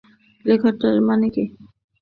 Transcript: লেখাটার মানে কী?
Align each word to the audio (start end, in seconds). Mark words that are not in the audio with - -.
লেখাটার 0.45 0.95
মানে 1.07 1.27
কী? 1.35 1.43